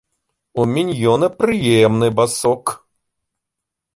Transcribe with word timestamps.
У 0.61 0.63
міньёна 0.75 1.27
прыемны 1.41 2.09
басок. 2.19 2.65